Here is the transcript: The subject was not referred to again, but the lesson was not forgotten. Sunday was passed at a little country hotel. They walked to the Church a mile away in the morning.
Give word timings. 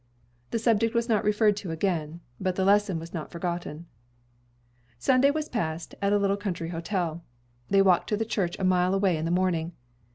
The 0.49 0.57
subject 0.57 0.95
was 0.95 1.07
not 1.07 1.23
referred 1.23 1.55
to 1.57 1.69
again, 1.69 2.21
but 2.39 2.55
the 2.55 2.65
lesson 2.65 2.97
was 2.97 3.13
not 3.13 3.29
forgotten. 3.31 3.85
Sunday 4.97 5.29
was 5.29 5.47
passed 5.47 5.93
at 6.01 6.11
a 6.11 6.17
little 6.17 6.37
country 6.37 6.69
hotel. 6.69 7.23
They 7.69 7.83
walked 7.83 8.09
to 8.09 8.17
the 8.17 8.25
Church 8.25 8.57
a 8.57 8.63
mile 8.63 8.95
away 8.95 9.15
in 9.15 9.25
the 9.25 9.29
morning. 9.29 9.73